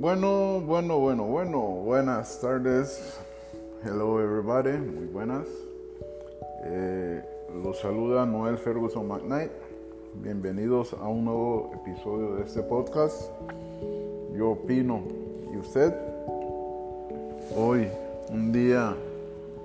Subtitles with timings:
[0.00, 1.60] Bueno, bueno, bueno, bueno.
[1.60, 3.20] Buenas tardes.
[3.84, 4.78] Hello everybody.
[4.78, 5.46] Muy buenas.
[6.64, 7.22] Eh,
[7.62, 9.50] los saluda Noel Ferguson McKnight.
[10.14, 13.30] Bienvenidos a un nuevo episodio de este podcast.
[14.34, 15.02] Yo opino.
[15.52, 15.94] ¿Y usted?
[17.54, 17.86] Hoy,
[18.30, 18.96] un día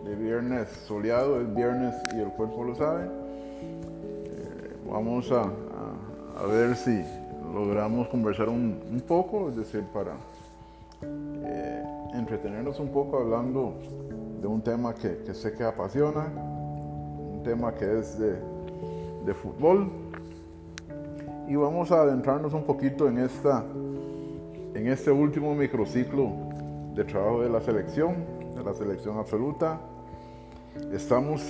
[0.04, 3.06] de viernes soleado, es viernes y el cuerpo lo sabe.
[3.06, 5.50] Eh, vamos a,
[6.46, 7.06] ver si
[7.56, 10.18] logramos conversar un, un poco, es decir, para
[11.02, 13.76] eh, entretenernos un poco hablando
[14.42, 18.36] de un tema que, sé que apasiona, un tema que es de,
[19.26, 19.90] de, fútbol.
[21.48, 23.64] Y vamos a adentrarnos un poquito en, esta,
[24.74, 26.32] en este último microciclo
[26.94, 28.16] de trabajo de la selección,
[28.54, 29.80] de la selección absoluta.
[30.92, 31.42] Estamos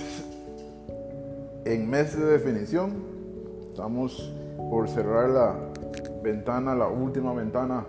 [1.64, 2.92] en mes de definición,
[3.70, 4.32] estamos
[4.70, 5.65] por cerrar la,
[6.26, 7.86] ventana, la última ventana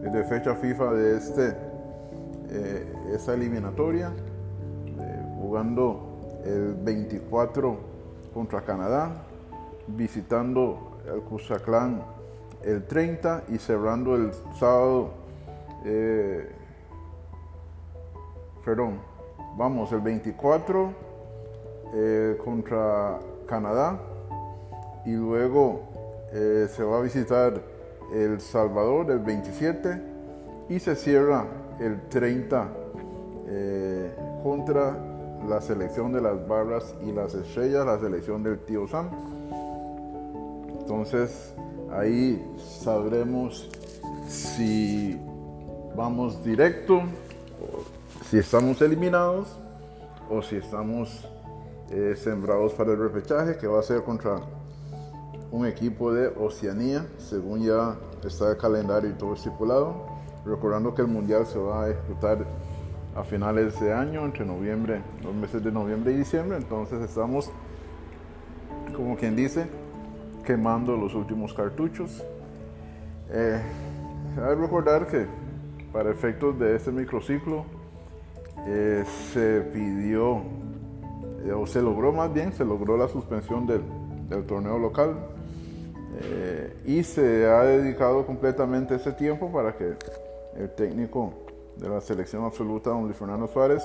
[0.00, 1.54] de fecha FIFA de este,
[2.48, 4.10] eh, esta eliminatoria,
[4.86, 7.76] eh, jugando el 24
[8.32, 9.10] contra Canadá,
[9.88, 12.02] visitando el Cusaclán
[12.62, 15.10] el 30 y cerrando el sábado,
[15.84, 16.48] eh,
[18.64, 19.00] perdón,
[19.58, 20.92] vamos, el 24
[21.92, 24.00] eh, contra Canadá
[25.04, 25.89] y luego
[26.32, 27.60] eh, se va a visitar
[28.12, 30.00] El Salvador el 27
[30.68, 31.46] y se cierra
[31.80, 32.68] el 30
[33.48, 34.96] eh, contra
[35.48, 39.08] la selección de las barras y las estrellas, la selección del tío Sam.
[40.80, 41.54] Entonces
[41.90, 43.68] ahí sabremos
[44.28, 45.20] si
[45.96, 47.02] vamos directo,
[48.28, 49.58] si estamos eliminados
[50.30, 51.28] o si estamos
[51.90, 54.40] eh, sembrados para el repechaje que va a ser contra
[55.52, 60.06] un equipo de Oceanía, según ya está el calendario y todo estipulado.
[60.44, 62.46] Recordando que el Mundial se va a disputar
[63.14, 66.56] a finales de año, entre noviembre, los meses de noviembre y diciembre.
[66.56, 67.50] Entonces estamos,
[68.94, 69.66] como quien dice,
[70.44, 72.24] quemando los últimos cartuchos.
[73.30, 73.60] Eh,
[74.36, 75.26] hay que recordar que
[75.92, 77.64] para efectos de este microciclo
[78.66, 80.42] eh, se pidió,
[81.44, 83.82] eh, o se logró más bien, se logró la suspensión del,
[84.28, 85.16] del torneo local
[86.22, 89.94] eh, y se ha dedicado completamente ese tiempo para que
[90.56, 91.32] el técnico
[91.76, 93.82] de la selección absoluta, don Luis Fernando Suárez,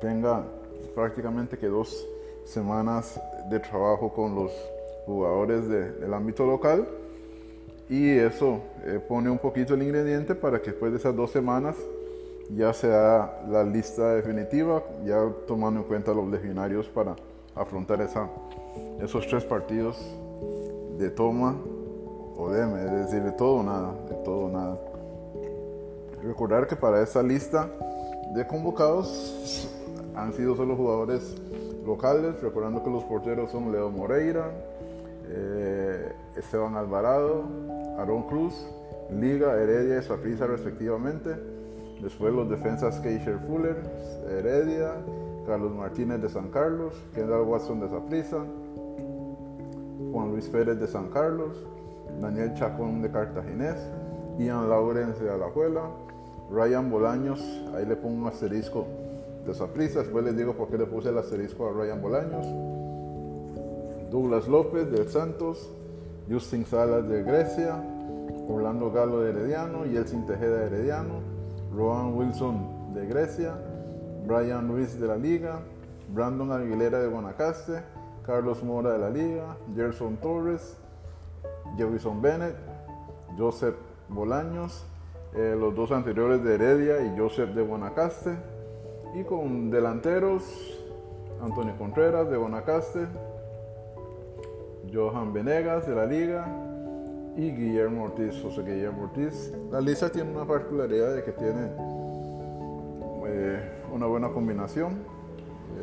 [0.00, 0.44] tenga
[0.94, 2.06] prácticamente que dos
[2.44, 4.52] semanas de trabajo con los
[5.04, 6.86] jugadores de, del ámbito local.
[7.88, 11.76] Y eso eh, pone un poquito el ingrediente para que después de esas dos semanas
[12.50, 17.14] ya sea la lista definitiva, ya tomando en cuenta los legionarios para
[17.54, 18.00] afrontar
[19.00, 19.98] esos tres partidos
[20.98, 21.56] de toma
[22.36, 24.78] o de, es decir, de todo o nada, de todo nada.
[26.22, 27.68] Recordar que para esta lista
[28.34, 29.68] de convocados
[30.14, 31.36] han sido solo jugadores
[31.84, 34.50] locales, recordando que los porteros son Leo Moreira,
[35.28, 37.44] eh, Esteban Alvarado,
[37.98, 38.66] Aaron Cruz,
[39.10, 41.30] Liga, Heredia y Saprissa respectivamente.
[42.02, 43.76] Después los defensas Keisher Fuller,
[44.28, 44.92] Heredia,
[45.46, 48.44] Carlos Martínez de San Carlos, Kendall Watson de Saprissa,
[50.16, 51.62] Juan Luis Pérez de San Carlos,
[52.22, 53.76] Daniel Chacón de Cartaginés,
[54.38, 55.90] Ian Lawrence de Alajuela,
[56.50, 57.38] Ryan Bolaños,
[57.74, 58.86] ahí le pongo un asterisco
[59.44, 62.46] de Saprissa, después les digo por qué le puse el asterisco a Ryan Bolaños,
[64.10, 65.70] Douglas López del Santos,
[66.30, 67.74] Justin Salas de Grecia,
[68.48, 71.20] Orlando Galo de Herediano, Yeltsin Tejeda de Herediano,
[71.76, 73.52] Rohan Wilson de Grecia,
[74.26, 75.60] Brian Ruiz de la Liga,
[76.08, 77.82] Brandon Aguilera de Guanacaste,
[78.26, 80.76] Carlos Mora de la Liga, Gerson Torres,
[81.76, 82.56] Jefferson Bennett,
[83.38, 83.76] Joseph
[84.08, 84.84] Bolaños,
[85.34, 88.36] eh, los dos anteriores de Heredia y Joseph de Guanacaste,
[89.14, 90.42] y con delanteros
[91.42, 93.06] Antonio Contreras de Guanacaste,
[94.92, 96.46] Johan Venegas de la Liga
[97.36, 99.52] y Guillermo Ortiz, José Guillermo Ortiz.
[99.70, 101.70] La lista tiene una particularidad de que tiene
[103.26, 104.98] eh, una buena combinación,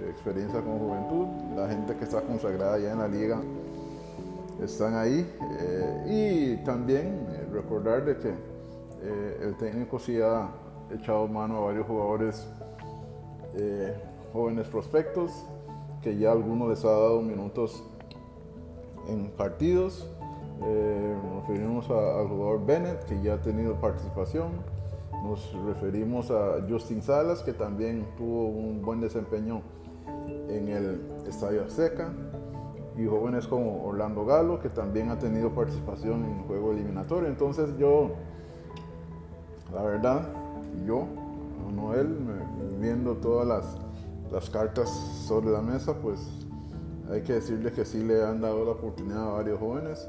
[0.10, 3.42] experiencia con juventud, la gente que está consagrada ya en la liga
[4.62, 5.30] están ahí
[5.60, 8.30] eh, y también eh, recordar que
[9.02, 10.50] eh, el técnico sí ha
[10.92, 12.48] echado mano a varios jugadores
[14.32, 15.32] jóvenes prospectos
[16.02, 17.84] que ya algunos les ha dado minutos
[19.08, 20.10] en partidos.
[20.60, 24.50] nos referimos al jugador Bennett que ya ha tenido participación.
[25.24, 29.62] Nos referimos a Justin Salas que también tuvo un buen desempeño
[30.58, 32.10] en el Estadio Azteca.
[32.96, 37.28] y jóvenes como Orlando Galo, que también ha tenido participación en el juego eliminatorio.
[37.28, 38.12] Entonces yo,
[39.74, 40.30] la verdad,
[40.86, 41.08] yo,
[41.76, 42.16] Noel,
[42.80, 43.78] viendo todas las,
[44.32, 44.90] las cartas
[45.28, 46.20] sobre la mesa, pues
[47.12, 50.08] hay que decirle que sí le han dado la oportunidad a varios jóvenes.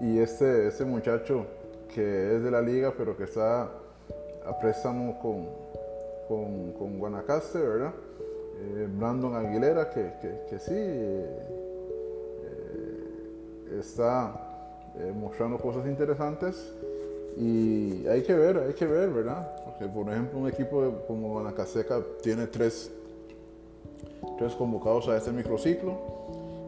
[0.00, 1.46] Y este, este muchacho
[1.92, 3.64] que es de la liga, pero que está
[4.46, 5.48] a préstamo con,
[6.28, 7.92] con, con Guanacaste, ¿verdad?
[8.60, 10.12] Eh, Brandon Aguilera, que,
[10.48, 11.26] que, sí eh,
[13.78, 16.72] está eh, mostrando cosas interesantes.
[17.36, 19.48] Y hay que ver, hay que ver, ¿verdad?
[19.64, 22.90] Porque, por ejemplo, un equipo como Guanacasteca tiene tres,
[24.38, 25.96] tres convocados a este microciclo.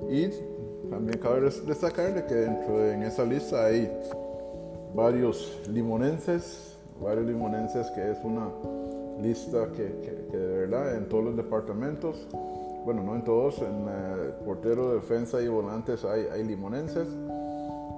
[0.09, 0.31] Y
[0.89, 3.91] también cabe destacar de que dentro de en esa lista hay
[4.95, 8.49] varios limonenses, varios limonenses que es una
[9.21, 10.37] lista que, que,
[10.73, 12.27] verdad en todos los departamentos,
[12.85, 17.09] bueno, no en todos, en el portero, defensa y volantes hay, limonenses.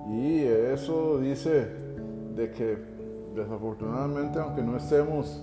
[0.08, 1.66] Y eso dice
[2.34, 2.76] de que
[3.34, 5.42] desafortunadamente, aunque no estemos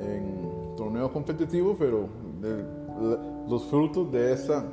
[0.00, 2.08] en torneo competitivo, pero
[3.48, 4.64] los frutos de esa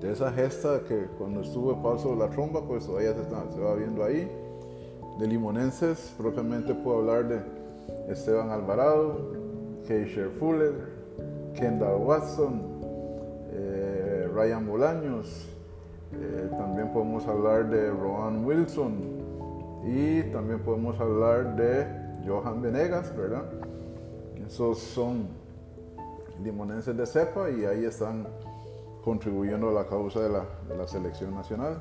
[0.00, 4.04] de esa gesta que cuando estuvo paso la tromba, pues todavía se, se va viendo
[4.04, 4.30] ahí.
[5.18, 7.42] De limonenses, propiamente puedo hablar de
[8.08, 9.37] Esteban Alvarado,
[9.88, 10.74] Keisher Fuller,
[11.54, 12.60] Kendall Watson,
[13.52, 15.48] eh, Ryan Bolaños,
[16.12, 19.18] eh, también podemos hablar de Rohan Wilson
[19.86, 21.86] y también podemos hablar de
[22.26, 23.44] Johan Venegas, ¿verdad?
[24.46, 25.26] Esos son
[26.44, 28.26] limonenses de cepa y ahí están
[29.02, 31.80] contribuyendo a la causa de la, selección nacional.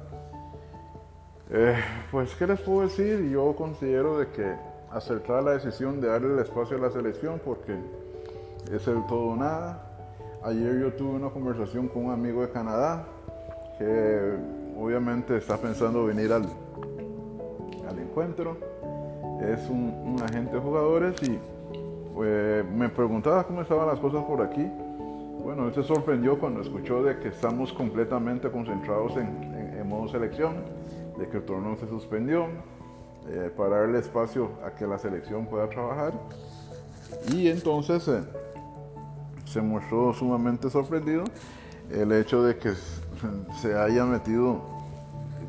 [1.49, 1.75] Eh,
[2.09, 3.29] pues, ¿qué les puedo decir?
[3.29, 4.55] Yo considero de que
[4.91, 7.75] acertar la decisión de darle el espacio a la selección porque
[8.71, 9.83] es el todo nada.
[10.43, 13.05] Ayer yo tuve una conversación con un amigo de Canadá
[13.77, 14.37] que
[14.77, 16.43] obviamente está pensando venir al,
[17.89, 18.57] al encuentro.
[19.41, 21.37] Es un, agente de jugadores y
[22.13, 24.65] pues, me preguntaba cómo estaban las cosas por aquí.
[25.43, 30.55] Bueno, él se sorprendió cuando escuchó de que estamos completamente concentrados en, en modo selección,
[31.17, 32.47] de que el torneo se suspendió,
[33.29, 36.13] eh, para darle espacio a que la selección pueda trabajar.
[37.33, 38.21] Y entonces eh,
[39.45, 41.23] se mostró sumamente sorprendido
[41.91, 42.73] el hecho de que
[43.61, 44.61] se haya metido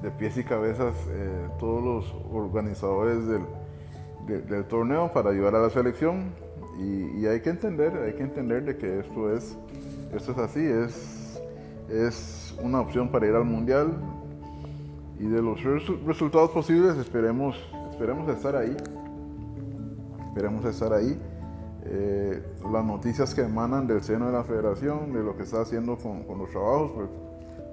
[0.02, 3.42] de pies y cabezas eh, todos los organizadores del,
[4.48, 6.32] del, torneo para ayudar a la selección.
[6.78, 9.56] Y, y, hay que entender, hay que entender de que esto es,
[10.14, 11.40] esto es así, es,
[11.90, 13.92] es una opción para ir al mundial,
[15.18, 15.62] y de los
[16.06, 17.56] resultados posibles esperemos,
[17.90, 18.76] esperemos estar ahí.
[20.28, 21.18] Esperemos estar ahí.
[21.84, 25.96] Eh, las noticias que emanan del seno de la federación, de lo que está haciendo
[25.96, 27.08] con, los trabajos, pues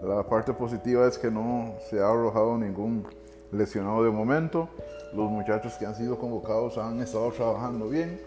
[0.04, 3.06] la parte positiva es que no se ha arrojado ningún
[3.52, 4.68] lesionado de momento.
[5.14, 8.20] Los muchachos que han sido convocados han estado trabajando bien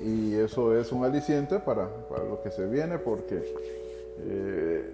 [0.00, 3.42] y eso es un aliciente para, para lo que se viene porque
[4.18, 4.92] eh,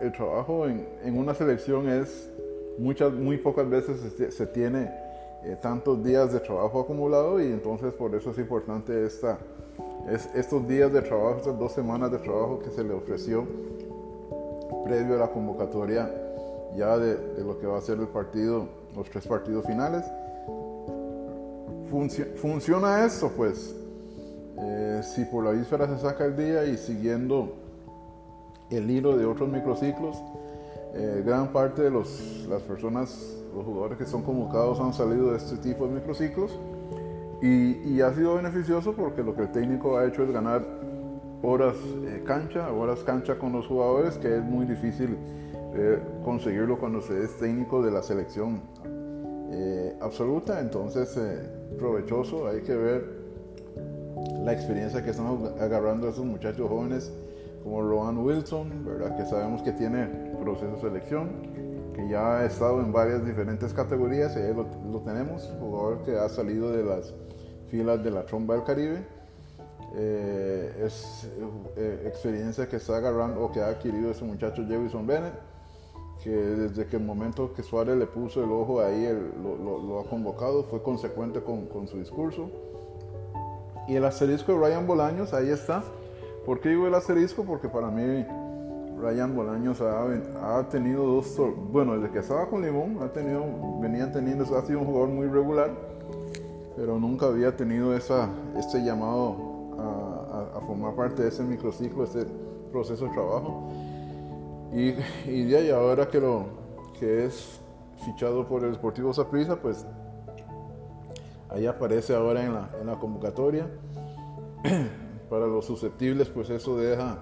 [0.00, 2.30] el trabajo en, en, una selección es
[2.78, 3.98] muchas, muy pocas veces
[4.34, 4.90] se, tiene
[5.44, 9.38] eh, tantos días de trabajo acumulado y entonces por eso es importante esta,
[10.08, 13.46] es, estos días de trabajo, estas dos semanas de trabajo que se le ofreció
[14.84, 16.10] previo a la convocatoria
[16.76, 20.04] ya de, de lo que va a ser el partido, los tres partidos finales.
[22.36, 23.74] funciona esto, pues,
[24.58, 27.52] eh, si por la víspera se saca el día y siguiendo
[28.76, 30.16] el hilo de otros microciclos,
[30.94, 35.38] eh, gran parte de los, las personas, los jugadores que son convocados han salido de
[35.38, 36.58] este tipo de microciclos.
[37.40, 40.64] Y, ha sido beneficioso porque lo que el técnico ha hecho es ganar
[41.42, 41.74] horas
[42.06, 45.16] eh, cancha, horas cancha con los jugadores, que es muy difícil
[45.74, 48.60] eh, conseguirlo cuando se es técnico de la selección
[50.00, 50.60] absoluta.
[50.60, 51.16] Entonces,
[51.78, 53.04] provechoso, hay que ver
[54.42, 55.26] la experiencia que están
[55.60, 57.12] agarrando esos muchachos jóvenes
[57.62, 59.16] como Rowan Wilson, ¿verdad?
[59.16, 60.06] que sabemos que tiene
[60.42, 61.30] proceso de selección,
[61.94, 66.28] que ya ha estado en varias diferentes categorías, y ahí lo, tenemos, jugador que ha
[66.28, 67.14] salido de las
[67.68, 69.06] filas de la tromba del Caribe.
[69.94, 71.28] Eh, es
[71.76, 75.34] eh, experiencia que está agarrando o que ha adquirido ese muchacho Jefferson Bennett,
[76.24, 79.06] que desde que el momento que Suárez le puso el ojo ahí,
[79.42, 82.48] lo, ha convocado, fue consecuente con, con su discurso.
[83.86, 85.82] Y el asterisco de Ryan Bolaños, ahí está
[86.44, 87.44] ¿Por qué digo el asterisco?
[87.44, 88.26] Porque para mí
[89.00, 91.36] Ryan Bolaños ha, tenido dos,
[91.70, 93.44] bueno, desde que estaba con Limón, ha tenido,
[93.80, 95.70] venía teniendo, ha sido un jugador muy regular,
[96.76, 102.24] pero nunca había tenido esa, este llamado a, formar parte de ese microciclo, este
[102.70, 103.68] proceso de trabajo.
[104.72, 104.94] Y,
[105.28, 106.44] y de ahí ahora que, lo,
[106.98, 107.60] que es
[108.04, 109.84] fichado por el Sportivo Saprissa, pues
[111.50, 113.66] ahí aparece ahora en la, en la convocatoria.
[115.32, 117.16] para los susceptibles, pues eso deja,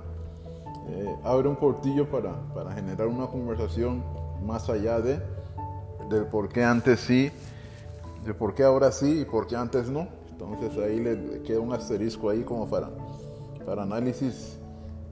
[0.89, 4.03] eh, abre un portillo para, para generar una conversación
[4.45, 5.21] más allá de
[6.09, 7.31] del por qué antes sí,
[8.25, 10.09] de por qué ahora sí y por qué antes no.
[10.29, 12.91] Entonces ahí le, queda un asterisco ahí como para,
[13.65, 14.59] para análisis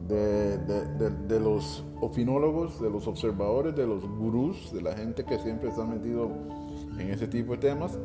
[0.09, 5.39] de, de, de, los opinólogos, de los observadores, de los gurús, de la gente que
[5.39, 6.31] siempre está metido
[6.99, 7.97] en ese tipo de temas.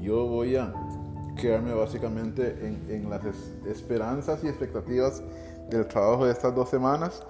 [0.00, 0.74] Yo voy a
[1.40, 3.22] quedarme básicamente en, en las
[3.66, 5.22] esperanzas y expectativas
[5.70, 7.22] del trabajo de estas dos semanas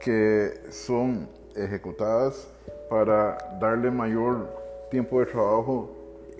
[0.00, 2.48] que son ejecutadas
[2.88, 4.48] para darle mayor
[4.90, 5.90] tiempo de trabajo,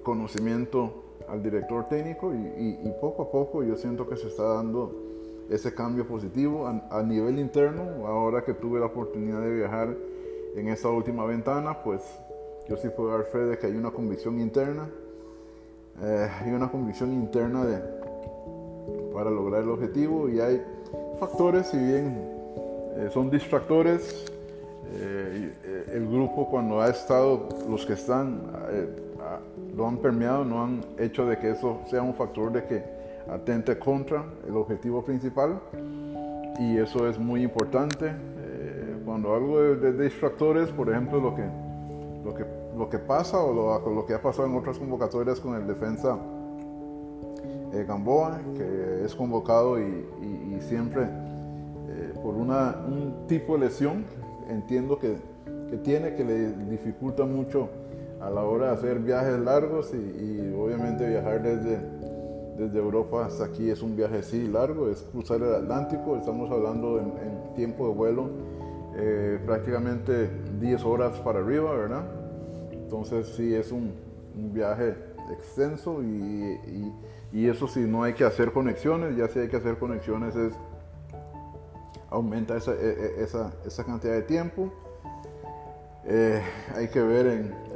[0.02, 4.92] conocimiento al director técnico y, poco a poco yo siento que se está dando
[5.48, 8.06] ese cambio positivo a, nivel interno.
[8.06, 9.96] Ahora que tuve la oportunidad de viajar
[10.56, 12.02] en esta última ventana, pues
[12.68, 14.88] yo sí puedo dar fe de que hay una convicción interna,
[16.02, 17.78] eh, hay una convicción interna de,
[19.12, 20.62] para lograr el objetivo y hay
[21.18, 22.16] factores, si bien
[22.96, 24.30] eh, son distractores,
[24.92, 25.52] eh,
[25.92, 28.88] el grupo cuando ha estado, los que están, eh,
[29.76, 32.84] lo han permeado, no han hecho de que eso sea un factor de que
[33.30, 35.60] atente contra el objetivo principal
[36.58, 38.06] y eso es muy importante.
[38.08, 41.44] Eh, cuando hablo de, distractores, por ejemplo, lo que,
[42.24, 42.44] lo que,
[42.80, 46.18] lo que pasa o lo, lo que ha pasado en otras convocatorias con el defensa
[47.86, 51.08] Gamboa, que es convocado y, siempre
[52.22, 54.04] por una, un tipo de lesión
[54.48, 55.16] entiendo que,
[55.70, 57.68] que, tiene, que le dificulta mucho
[58.20, 61.78] a la hora de hacer viajes largos y, obviamente viajar desde,
[62.58, 66.98] desde Europa hasta aquí es un viaje sí largo, es cruzar el Atlántico, estamos hablando
[66.98, 67.10] en,
[67.54, 68.30] tiempo de vuelo
[68.96, 72.19] eh, prácticamente 10 horas para arriba, ¿verdad?
[72.90, 73.92] Entonces sí es un,
[74.52, 74.96] viaje
[75.32, 76.92] extenso y,
[77.32, 80.54] y, eso sí no hay que hacer conexiones, ya si hay que hacer conexiones es
[82.10, 84.72] aumenta esa, e, e, esa, esa cantidad de tiempo.
[86.04, 86.42] Eh,
[86.74, 87.26] hay que ver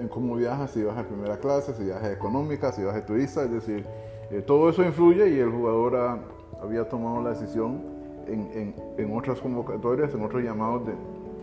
[0.01, 3.53] en, cómo viaja, si viaja en primera clase, si viaja económica, si viaja turista, es
[3.53, 3.87] decir,
[4.33, 6.19] eh, todo eso influye y el jugador
[6.61, 7.83] había tomado la decisión
[8.27, 10.83] en, en, en, otras convocatorias, en otros llamados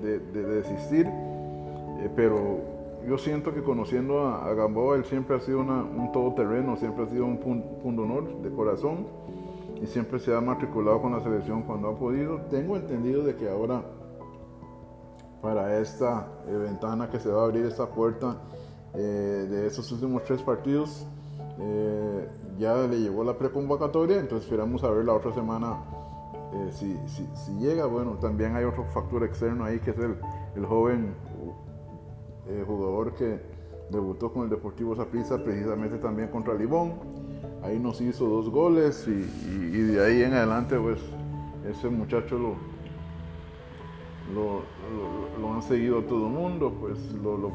[0.01, 5.60] de, de, desistir, eh, pero yo siento que conociendo a, Gamboa, él siempre ha sido
[5.60, 9.08] una, un todoterreno, siempre ha sido un punto honor de corazón
[9.81, 12.41] y siempre se ha matriculado con la selección cuando ha podido.
[12.50, 13.84] Tengo entendido de que ahora
[15.41, 18.38] para esta eh, ventana que se va a abrir esta puerta
[18.93, 19.00] eh,
[19.50, 21.08] de estos últimos tres partidos
[21.60, 22.29] eh,
[22.60, 25.77] ya le llegó la preconvocatoria, entonces esperamos a ver la otra semana
[26.72, 27.86] si, si, si, llega.
[27.86, 30.17] Bueno, también hay otro factor externo ahí que es el,
[30.55, 31.15] el joven
[32.65, 33.39] jugador que
[33.89, 36.93] debutó con el Deportivo Saprissa precisamente también contra Libón
[37.63, 41.00] ahí nos hizo dos goles y, de ahí en adelante pues
[41.69, 42.55] ese muchacho lo,
[45.39, 47.51] lo, han seguido todo el mundo, pues lo,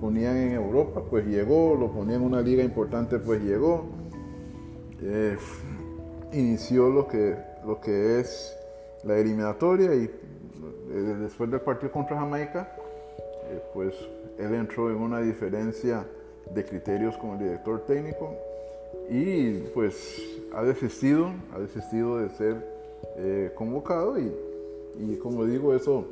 [0.00, 3.86] ponían en Europa, pues llegó, lo ponían en una liga importante, pues llegó.
[5.00, 5.36] Eh,
[6.32, 8.56] inició lo que, lo que es
[9.04, 12.76] la eliminatoria y eh, después del partido contra Jamaica,
[13.52, 13.94] eh, pues
[14.38, 16.06] él entró en una diferencia
[16.54, 18.34] de criterios con el director técnico
[19.08, 20.22] y pues
[20.54, 22.56] ha desistido, ha desistido de ser
[23.16, 26.04] eh, convocado y, como digo, eso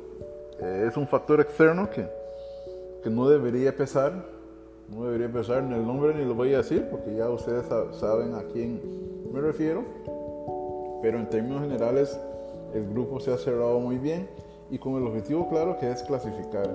[0.60, 2.06] eh, es un factor externo que,
[3.02, 4.26] que, no debería pesar,
[4.88, 7.66] no debería pesar en el nombre ni lo voy a decir porque ya ustedes
[7.98, 8.80] saben a quién
[9.32, 9.84] me refiero,
[11.02, 12.18] pero en términos generales
[12.74, 14.28] el grupo se ha cerrado muy bien
[14.70, 16.68] y con el objetivo claro que es clasificar.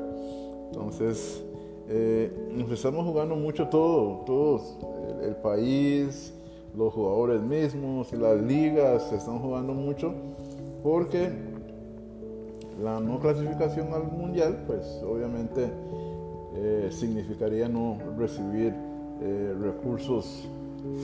[0.75, 1.41] Entonces,
[1.87, 4.77] eh, nos estamos jugando mucho todo, todos
[5.23, 6.33] el, país,
[6.75, 10.13] los jugadores mismos, las ligas se están jugando mucho
[10.83, 11.29] porque
[12.83, 15.69] la no clasificación al mundial, pues obviamente
[16.55, 18.73] eh, significaría no recibir
[19.21, 20.45] eh, recursos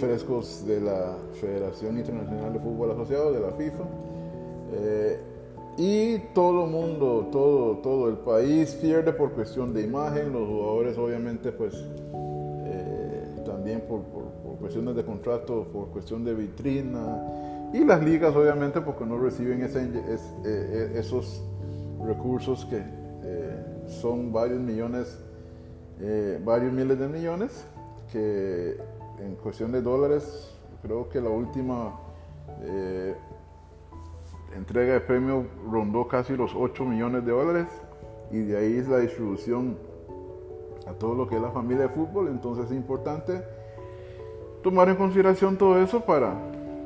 [0.02, 3.84] frescos de la Federación Internacional de Fútbol Asociado, de la FIFA.
[5.78, 10.48] Eh, y todo el mundo, todo, todo el país pierde por cuestión de imagen, los
[10.48, 11.76] jugadores obviamente pues
[13.46, 14.02] también por,
[14.60, 19.70] cuestiones de contrato, por cuestión de vitrina, y las ligas obviamente porque no reciben eh,
[20.46, 21.44] eh, esos
[22.06, 22.82] recursos que
[23.24, 25.18] eh, son varios millones,
[26.44, 27.66] varios miles de millones,
[28.12, 28.78] que
[29.20, 30.52] en cuestión de dólares,
[30.82, 32.00] creo que la última,
[34.56, 37.68] entrega de premio rondó casi los 8 millones de dólares
[38.32, 39.78] y de ahí es la distribución
[40.88, 42.28] a todo lo que es la familia de fútbol.
[42.28, 43.44] Entonces es importante
[44.64, 46.34] tomar en consideración todo eso para,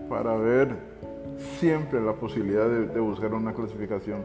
[0.10, 0.76] para ver
[1.60, 4.22] siempre la posibilidad de, buscar una clasificación.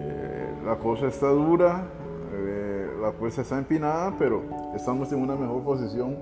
[0.00, 1.86] Eh, la cosa está dura,
[2.32, 4.42] eh, la cosa está empinada, pero
[4.74, 6.16] estamos en una mejor posición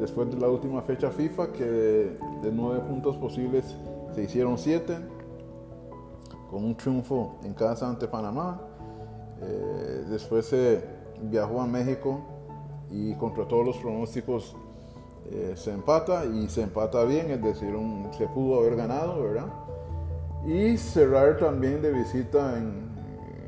[0.00, 3.76] después de la última fecha FIFA, que de, nueve puntos posibles
[4.14, 4.96] se hicieron siete,
[6.50, 8.60] con un triunfo en casa ante Panamá.
[9.40, 10.84] Eh, después se
[11.22, 12.20] viajó a México
[12.90, 14.56] y contra todos los pronósticos
[15.30, 17.74] eh, se empata y se empata bien, es decir,
[18.16, 19.46] se pudo haber ganado, ¿verdad?
[20.46, 22.88] Y cerrar también de visita en,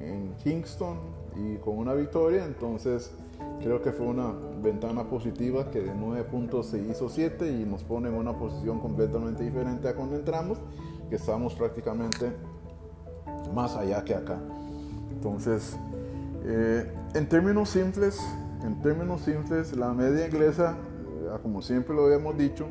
[0.04, 0.98] en Kingston
[1.36, 3.12] y con una victoria, entonces
[3.62, 7.82] creo que fue una ventana positiva que de 9 puntos se hizo 7 y nos
[7.82, 10.58] pone en una posición completamente diferente a cuando entramos,
[11.08, 12.32] que estamos prácticamente
[13.54, 14.38] más allá que acá.
[15.10, 15.76] Entonces,
[16.44, 18.20] eh, en términos simples,
[18.64, 20.76] en términos simples, la media inglesa,
[21.22, 22.66] eh, como siempre lo habíamos dicho,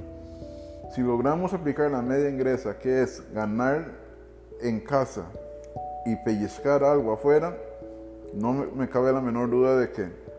[0.96, 3.86] si logramos aplicar la media inglesa, que es ganar
[4.62, 5.26] en casa
[6.06, 7.56] y pellizcar algo afuera,
[8.34, 10.30] no me cabe la menor duda de que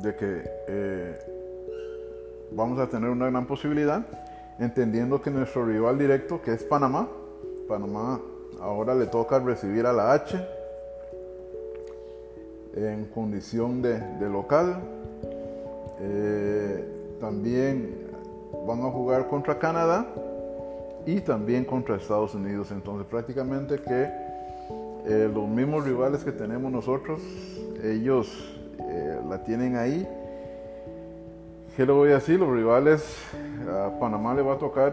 [0.00, 1.18] de que eh,
[2.52, 4.04] vamos a tener una gran posibilidad,
[4.58, 7.08] entendiendo que nuestro rival directo, que es Panamá,
[7.68, 8.20] Panamá
[8.62, 10.40] ahora le toca recibir a la H
[12.76, 14.80] en condición de, local.
[16.00, 16.84] Eh,
[17.20, 18.08] también
[18.66, 20.06] van a jugar contra Canadá
[21.04, 22.70] y también contra Estados Unidos.
[22.70, 24.10] Entonces prácticamente que
[25.06, 27.20] eh, los mismos rivales que tenemos nosotros,
[27.82, 30.08] ellos eh, la tienen ahí.
[31.76, 32.38] ¿Qué le voy a decir?
[32.38, 33.18] Los rivales,
[33.68, 34.92] a Panamá le va a tocar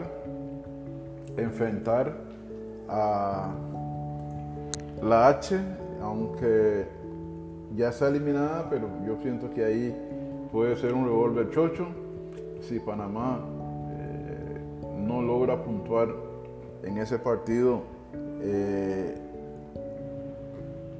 [1.37, 2.28] enfrentar
[2.89, 3.51] a
[5.01, 5.57] la H,
[6.01, 6.87] aunque
[7.75, 9.95] ya está eliminada, pero yo siento que ahí
[10.51, 11.87] puede ser un revólver chocho.
[12.61, 13.39] Si Panamá
[13.91, 14.59] eh,
[14.97, 16.09] no logra puntuar
[16.83, 17.81] en ese partido,
[18.41, 19.15] eh,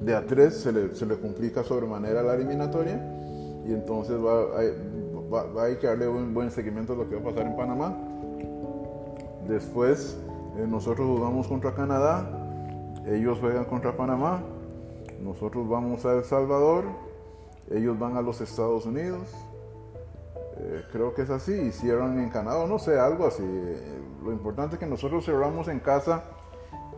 [0.00, 2.98] de a tres se le, se le complica sobremanera la eliminatoria
[3.66, 4.46] y entonces va,
[5.30, 7.56] va, va, hay que darle un buen seguimiento a lo que va a pasar en
[7.56, 7.96] Panamá.
[9.46, 10.16] Después
[10.66, 12.28] nosotros jugamos contra Canadá,
[13.06, 14.42] ellos juegan contra Panamá,
[15.22, 16.84] nosotros vamos a El Salvador,
[17.70, 19.28] ellos van a los Estados Unidos.
[20.58, 23.44] Eh, creo que es así, y cierran en Canadá, no sé, algo así.
[24.22, 26.22] Lo importante es que nosotros cerramos en casa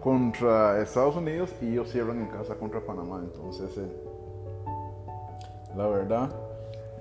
[0.02, 3.20] contra Estados Unidos y ellos cierran en casa contra Panamá.
[3.22, 4.02] Entonces, eh,
[5.76, 6.30] la verdad,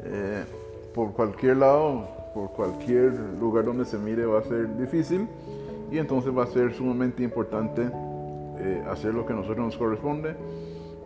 [0.04, 0.46] eh,
[0.94, 5.28] por cualquier lado, por cualquier lugar donde se mire va a ser difícil
[5.92, 7.90] y entonces va a ser sumamente importante
[8.58, 10.36] eh, hacer lo que a nosotros nos corresponde.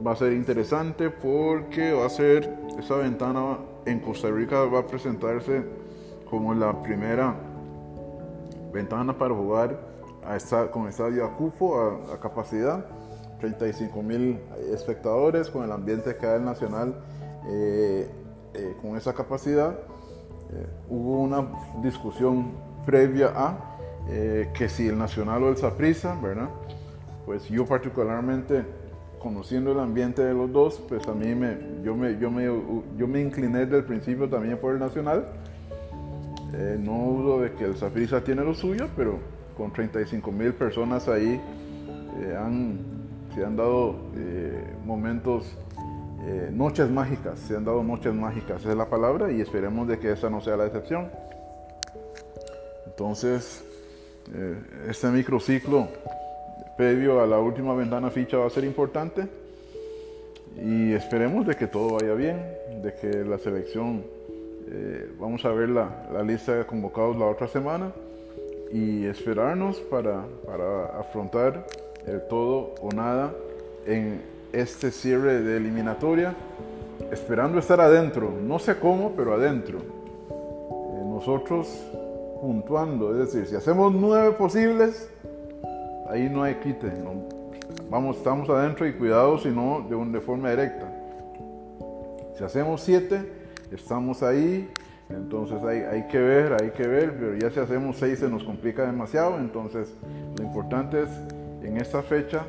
[0.06, 4.88] Va a ser interesante porque va a ser esa ventana en Costa Rica va a
[4.88, 5.64] presentarse
[6.30, 7.36] como la primera
[8.72, 9.80] ventana para jugar
[10.72, 12.86] con estadio a, a capacidad,
[13.40, 14.40] 35 mil
[14.72, 16.96] espectadores con el ambiente que hay el Nacional
[17.48, 18.10] eh,
[18.54, 19.80] eh, con esa capacidad.
[20.90, 21.48] Hubo una
[21.82, 22.54] discusión
[22.86, 23.75] previa a
[24.08, 26.50] que si el Nacional o el Saprissa, ¿verdad?
[27.26, 28.64] Pues yo particularmente
[29.20, 32.46] conociendo el ambiente de los dos, pues a mí me, yo, me, yo, me,
[32.98, 35.26] yo me incliné desde el principio también por el Nacional.
[36.80, 39.20] no dudo de que el Saprissa tiene lo suyo, pero
[39.58, 41.42] con 35 mil personas ahí,
[42.20, 42.80] eh, han,
[43.34, 45.58] se han dado eh, momentos,
[46.24, 50.00] eh, noches mágicas, se han dado noches mágicas, esa es la palabra, y esperemos de
[50.00, 51.10] que esa no sea la excepción.
[52.86, 53.64] Entonces,
[54.90, 55.88] este microciclo
[56.78, 59.28] previo a la última ventana ficha va a ser importante
[60.58, 62.38] y esperemos de que todo vaya bien,
[62.82, 64.04] de que la selección,
[65.20, 67.92] vamos a ver la, la lista de convocados la otra semana
[68.72, 71.66] y esperarnos para, para afrontar
[72.06, 73.34] el todo o nada
[73.86, 76.34] en este cierre de eliminatoria,
[77.12, 79.80] esperando estar adentro, no sé cómo, pero adentro.
[79.80, 81.68] Eh, nosotros
[82.42, 85.10] puntuando, es decir, si hacemos nueve posibles,
[86.10, 86.92] ahí no hay quite,
[87.90, 90.92] vamos, estamos adentro y cuidado si no de, de forma directa.
[92.38, 93.32] Si hacemos siete,
[93.72, 94.70] estamos ahí
[95.10, 98.44] entonces hay, hay, que ver, hay que ver, pero ya si hacemos seis se nos
[98.44, 99.38] complica demasiado.
[99.38, 99.94] Entonces
[100.38, 101.10] lo importante es
[101.62, 102.46] en esta fecha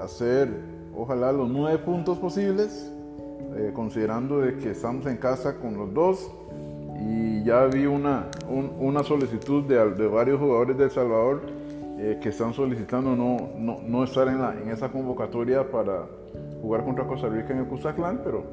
[0.00, 0.48] hacer
[0.96, 2.90] ojalá los nueve puntos posibles,
[3.56, 6.30] eh, considerando de que estamos en casa con los dos.
[7.00, 11.42] Y ya vi una, una solicitud de, varios jugadores de El Salvador
[11.98, 16.06] eh, que están solicitando no, no, no estar en, la, en, esa convocatoria para
[16.60, 18.44] jugar contra Costa Rica en el Cusaclán, pero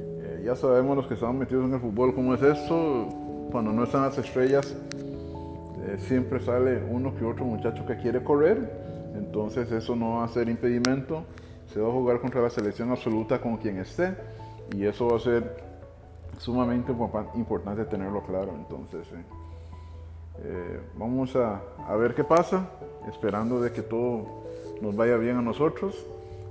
[0.00, 3.08] eh, ya sabemos los que estamos metidos en el fútbol cómo es eso,
[3.50, 4.74] cuando no están las estrellas
[5.86, 8.70] eh, siempre sale uno que otro muchacho que quiere correr,
[9.16, 11.24] entonces eso no va a ser impedimento,
[11.72, 14.14] se va a jugar contra la selección absoluta con quien esté
[14.74, 15.71] y eso va a ser
[16.42, 16.92] sumamente
[17.34, 19.06] importante tenerlo claro, entonces
[20.42, 22.68] eh, vamos a, a, ver qué pasa,
[23.08, 24.26] esperando de que todo
[24.80, 26.04] nos vaya bien a nosotros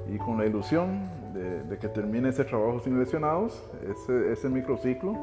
[0.10, 5.18] y con la ilusión de, de que termine ese trabajo sin lesionados, ese, ese microciclo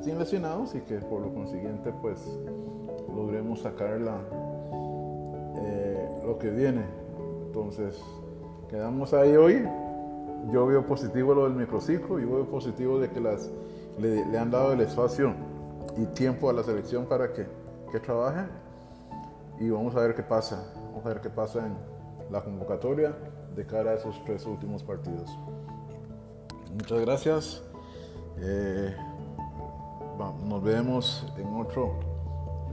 [0.00, 2.26] sin lesionados y que por lo consiguiente pues
[3.14, 4.16] logremos sacar la,
[5.58, 6.84] eh, lo que viene.
[7.46, 8.02] Entonces,
[8.70, 9.66] quedamos ahí hoy.
[10.52, 13.50] Yo veo positivo lo del microciclo, yo veo positivo de que las,
[13.98, 15.34] le, han dado el espacio
[15.96, 17.46] y tiempo a la selección para que,
[17.90, 18.46] que trabaje
[19.58, 21.76] y vamos a ver qué pasa, vamos a ver qué pasa en
[22.30, 23.16] la convocatoria
[23.54, 25.36] de cara a esos tres últimos partidos.
[26.72, 27.62] Muchas gracias.
[28.38, 28.94] Eh,
[30.44, 31.94] nos vemos en otro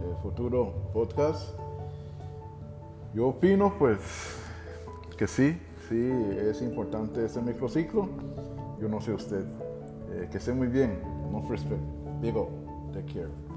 [0.02, 1.58] eh, futuro podcast.
[3.14, 4.00] Yo opino pues
[5.18, 5.60] que sí,
[5.94, 8.10] sí, es importante este microciclo.
[8.80, 9.46] Yo no sé usted.
[10.12, 11.00] Eh, que esté muy bien.
[11.32, 11.82] No respect.
[12.22, 12.50] Digo,
[12.94, 13.53] take care.